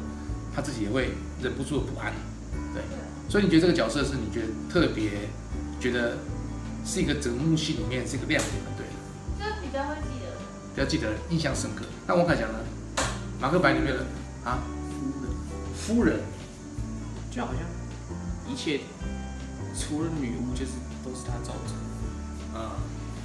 [0.55, 1.12] 他自己也会
[1.43, 2.12] 忍不住的不安，
[2.83, 2.99] 对。
[3.29, 5.11] 所以你觉得这个角色是你觉得特别
[5.81, 6.17] 觉得
[6.85, 8.87] 是一个整幕戏里面是一个亮点的，对，
[9.39, 10.27] 就比较会记得。
[10.75, 11.85] 比较记得印象深刻。
[12.07, 12.59] 那王凯翔呢？
[13.41, 14.07] 马克白里面的
[14.45, 15.33] 啊夫人，
[15.75, 16.21] 夫人
[17.31, 17.61] 就好像
[18.51, 18.81] 一切
[19.77, 20.73] 除了女巫，就是
[21.05, 22.59] 都是他造成的。
[22.59, 22.81] 啊，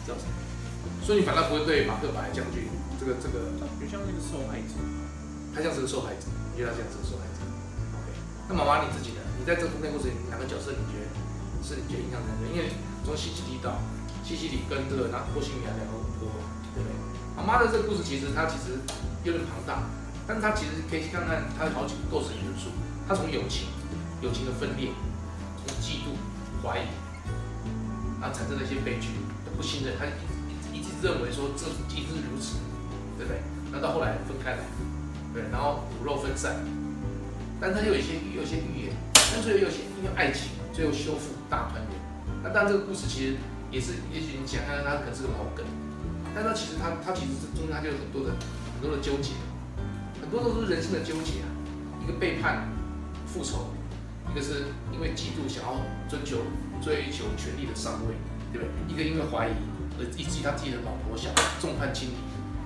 [0.06, 0.26] 这样子。
[1.06, 2.68] 所以你反倒不会对马克白将军
[3.00, 4.76] 这个这个，就像那个受害者，
[5.56, 7.40] 他像是个受害者，你觉得他像是个受害者。
[8.48, 9.22] 那妈妈你自己的？
[9.40, 11.10] 你在这部内故事里哪个角色你觉得
[11.66, 12.46] 是你觉得印象深刻？
[12.54, 12.70] 因为
[13.04, 13.82] 从西西里岛，
[14.24, 16.38] 西西里跟这个那波西米亚两个国王，
[16.76, 16.94] 对不对？
[17.36, 18.78] 妈妈的这个故事其实它其实
[19.24, 19.88] 有点庞大，
[20.28, 22.70] 但是它其实可以去看看它有好几个构成元素。
[23.08, 23.68] 它从友情、
[24.22, 24.92] 友情的分裂，
[25.66, 26.14] 从嫉妒、
[26.62, 26.86] 怀疑，
[28.22, 29.10] 啊产生了一些悲剧，
[29.58, 30.12] 不信任，他一
[30.76, 32.62] 一一直认为说这一直是如此，
[33.18, 33.42] 对不对？
[33.72, 34.64] 那到后来分开来，
[35.34, 36.56] 对，然后骨肉分散，
[37.62, 41.94] 但他又有些又有些预言，但最后又有些因为爱情，最后修复大团圆。
[42.42, 43.36] 那当然这个故事其实
[43.70, 45.64] 也是，也许你想看看它可能是个老梗，
[46.34, 48.34] 但他其实他他其实中间他就有很多的
[48.74, 49.38] 很多的纠结，
[50.20, 51.48] 很多都是人生的纠结啊，
[52.02, 52.66] 一个背叛、
[53.28, 53.70] 复仇，
[54.32, 55.78] 一个是因为嫉妒想要
[56.10, 56.42] 追求
[56.82, 58.18] 追求权力的上位，
[58.52, 58.74] 对不对？
[58.90, 59.54] 一个因为怀疑
[60.00, 61.30] 而以及他自己的老婆想
[61.62, 62.16] 众叛亲离，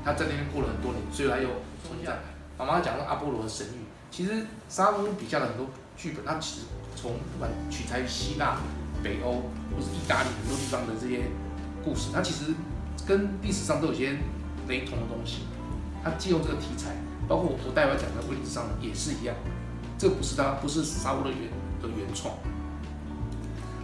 [0.05, 1.49] 他在那边过了很多年，最后他又
[1.83, 2.34] 重新再来。
[2.57, 3.69] 妈妈讲到阿波罗的神谕，
[4.09, 6.65] 其实沙乌笔下的很多剧本，它其实
[6.95, 8.57] 从不管取材于希腊、
[9.03, 9.31] 北欧
[9.71, 11.23] 或是意大利很多地方的这些
[11.83, 12.53] 故事，它其实
[13.05, 14.17] 跟历史上都有些
[14.67, 15.41] 雷同的东西。
[16.03, 16.95] 它借用这个题材，
[17.27, 19.35] 包括我我待会讲的威尼斯商人也是一样，
[19.97, 21.49] 这不是他不是沙乌的原
[21.81, 22.35] 的原创。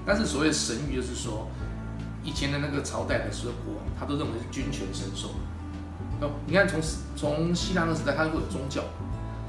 [0.06, 1.48] 但是所谓神谕，就是说
[2.24, 5.32] 以前的那个朝代的时候，国王他都认为是君权神授。
[6.46, 6.80] 你看从
[7.16, 8.84] 从希腊那时代，他会有宗教。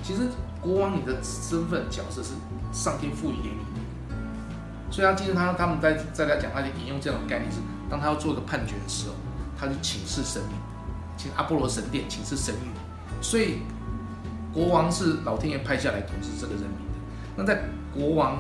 [0.02, 0.28] 其实
[0.60, 2.30] 国王你的身份角色是
[2.72, 7.58] 上天赋予给你的，所以他今天他他们在在来讲，他就引用这种概念是，
[7.90, 9.14] 当他要做一个判决的时候，
[9.58, 10.56] 他就请示神明，
[11.16, 13.58] 请阿波罗神殿请示神谕，所以
[14.52, 16.98] 国王是老天爷派下来统治这个人民的。
[17.36, 17.62] 那在
[17.94, 18.38] 国王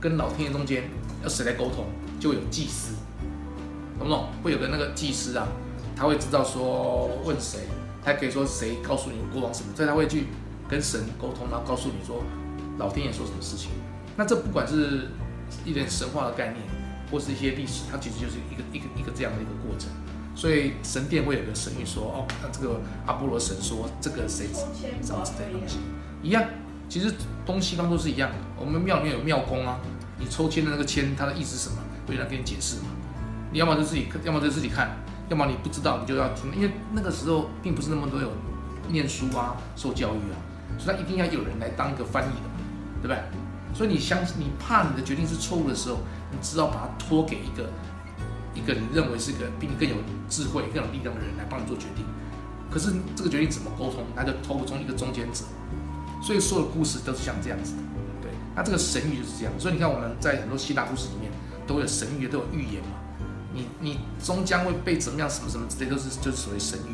[0.00, 0.84] 跟老天爷中间，
[1.22, 1.86] 要谁来沟通，
[2.20, 2.94] 就有祭司，
[3.98, 4.28] 懂不懂？
[4.42, 5.48] 会有个那个祭司啊，
[6.00, 7.58] 他会知道说问谁，
[8.02, 10.28] 他可以说谁告诉你国王什么，所以他会去
[10.66, 12.24] 跟神沟通，然后告诉你说
[12.78, 13.70] 老天爷说什么事情。
[14.16, 15.08] 那这不管是
[15.62, 16.64] 一点神话的概念，
[17.10, 19.90] 或是一些历史，它其实就是一个一个一个这样的一个过程。
[20.34, 25.80] 所以神殿会有个神谕说，哦，那这个阿波罗神说这个谁什么之类的东西
[26.22, 26.42] 一样，
[26.88, 27.12] 其实
[27.44, 28.36] 东西方都是一样的。
[28.58, 29.78] 我们庙里面有庙公啊，
[30.18, 32.84] 你抽签的那个签，它的意思是什么，会有人给你解释嘛。
[33.52, 34.96] 你要么就自己看，要么就自己看，
[35.30, 38.30] 要么你不知道你就要听，因为那个时候并不是那么多有
[38.88, 40.36] 念书啊、受教育啊，
[40.76, 43.16] 所以他一定要有人来当一个翻译的，对不对？
[43.72, 45.98] 所以你相信，你怕你的决定是错误的时候，
[46.32, 47.70] 你只好把它托给一个
[48.52, 49.94] 一个你认为是个比你更有
[50.28, 52.04] 智慧、更有力量的人来帮你做决定。
[52.68, 55.44] 可是这个决定怎么沟通，那就透过从一个中间者。
[56.20, 57.78] 所以所有故事都是像这样子的，
[58.20, 58.30] 对。
[58.54, 61.30] 那这个神谕就是这样，所以你看我们在很多希腊故事里面
[61.66, 62.99] 都有神谕，都有预言嘛。
[63.52, 66.84] 你你终将会被怎么样，什么什么之类，都是就是所谓神谕，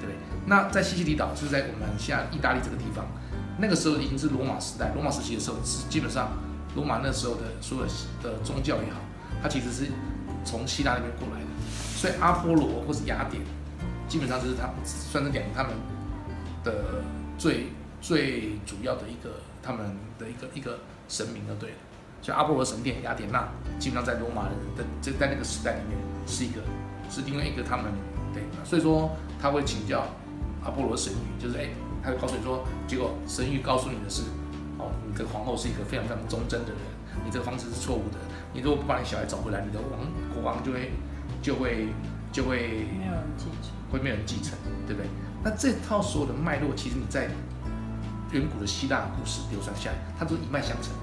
[0.00, 0.14] 对不对？
[0.46, 3.06] 那在西西里岛，就是在我们现在意大利这个地方，
[3.58, 6.32] 那个时候已经是罗马时代，罗马时期的时候，是基本上
[6.74, 7.84] 罗马那时候的所有
[8.22, 9.00] 的宗教也好，
[9.42, 9.86] 它其实是
[10.44, 11.46] 从希腊那边过来的。
[11.96, 13.42] 所以阿波罗或是雅典，
[14.08, 15.72] 基本上就是他算是两个他们
[16.64, 17.02] 的
[17.38, 17.68] 最
[18.00, 21.76] 最主要的一个他们的一个一个神明就对了。
[22.22, 26.62] 所以阿波罗神殿、雅典娜，基本上在罗马人的这在那个时代里面是一个
[27.10, 27.86] 是另外一个他们
[28.32, 30.06] 对，所以说他会请教
[30.64, 31.68] 阿波罗神谕，就是哎，
[32.02, 34.22] 他会告诉你说，结果神谕告诉你的是，
[34.78, 36.78] 哦，你的皇后是一个非常非常忠贞的人，
[37.24, 38.18] 你这个方式是错误的，
[38.54, 40.00] 你如果不把你小孩找回来，你的王
[40.32, 40.92] 国王就会
[41.42, 41.88] 就会
[42.32, 43.72] 就会没有人继承。
[43.92, 44.56] 会没有人继承，
[44.86, 45.10] 对不对？
[45.44, 47.28] 那这套所有的脉络，其实你在
[48.30, 50.94] 远古的希腊故事流传下来，它都一脉相承。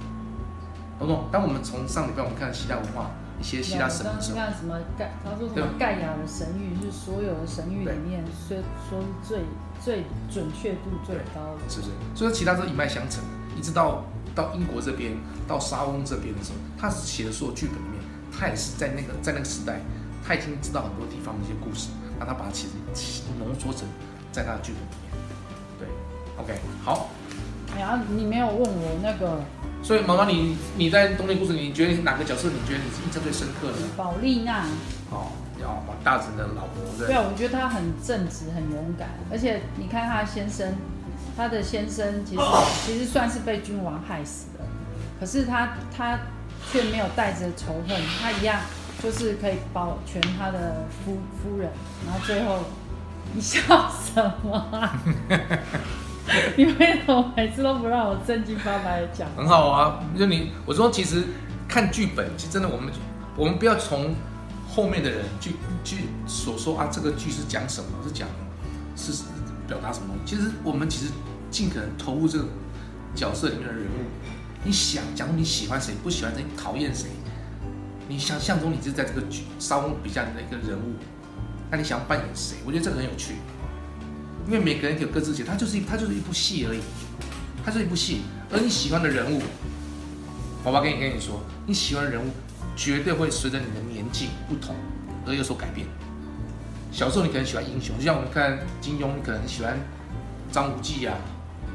[0.99, 1.25] 懂不懂？
[1.31, 8.57] 当我们从上礼拜我们看希腊文化一些希腊神的时候，你看什么盖，他说什对么盖亚的神域是所有的神域里面说
[8.89, 9.43] 说是最
[9.83, 11.69] 最准确度最高的。
[11.69, 11.91] 是不是？
[12.13, 13.23] 所以说其他都一脉相承，
[13.57, 14.03] 一直到
[14.35, 15.13] 到英国这边，
[15.47, 19.79] 到沙翁这边的时候，他写的所有剧本里面，他也是在那个在那个时代，
[20.27, 23.87] 他已经知道很多地方的一些故事，那他把它其实浓缩成
[24.33, 25.09] 在他的剧本里面。
[25.79, 25.87] 对
[26.43, 27.07] ，OK，好。
[27.73, 29.39] 哎呀，你没有问我那个
[29.81, 33.77] 所以妈妈，你你在东京故事，你觉得哪个角色你觉得你是印象最深刻的？
[33.97, 34.65] 宝丽娜，
[35.09, 40.75] 哦，然后大臣的老婆，对对啊，我觉得她很正直，很勇敢，而且你看她先生，
[41.35, 42.41] 她的先生其实
[42.85, 44.65] 其实算是被君王害死的，
[45.19, 46.19] 可是她她
[46.71, 48.59] 却没有带着仇恨，她一样
[49.01, 51.71] 就是可以保全他的夫夫人，
[52.05, 52.59] 然后最后
[53.33, 53.59] 你笑
[54.13, 54.99] 什么啊？
[56.55, 59.27] 你为什么每次都不让我正经八百的讲？
[59.35, 59.99] 很好啊。
[60.17, 61.23] 就你我说，其实
[61.67, 62.91] 看剧本，其实真的我们
[63.35, 64.15] 我们不要从
[64.67, 65.51] 后面的人去
[65.83, 68.27] 去所说啊，这个剧是讲什么，是讲
[68.95, 69.23] 是
[69.67, 70.13] 表达什么。
[70.25, 71.11] 其实我们其实
[71.49, 72.45] 尽可能投入这个
[73.15, 74.05] 角色里面的人物。
[74.63, 77.07] 你想，假如你喜欢谁，不喜欢谁，你讨厌谁，
[78.09, 80.95] 你想象中你是在这个剧沙翁笔下的一个人物，
[81.71, 82.57] 那你想要扮演谁？
[82.65, 83.35] 我觉得这个很有趣。
[84.49, 86.79] 因为每个人有各自写，它就是一它就是一部戏而已，
[87.63, 88.21] 它就是一部戏。
[88.51, 89.39] 而你喜欢的人物，
[90.63, 92.31] 爸爸跟你跟你说，你喜欢的人物
[92.75, 94.75] 绝对会随着你的年纪不同
[95.27, 95.85] 而有所改变。
[96.91, 99.77] 小时候你可能喜欢英雄，就像我们看金庸，你可能喜欢
[100.51, 101.15] 张无忌啊，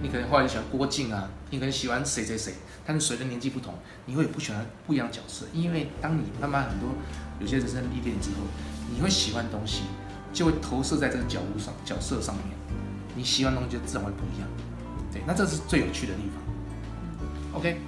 [0.03, 2.55] 你可能后来喜欢郭靖啊，你可能喜欢谁谁谁。
[2.85, 3.73] 但是随着年纪不同，
[4.07, 6.89] 你会有不喜欢不一样的角色，因为当你慢慢很多
[7.39, 8.39] 有些人生历练之后，
[8.93, 9.83] 你会喜欢的东西
[10.33, 12.47] 就会投射在这个角物上角色上面，
[13.15, 14.49] 你喜欢的东西就自然会不一样。
[15.13, 17.61] 对，那这是最有趣的地方。
[17.61, 17.81] OK。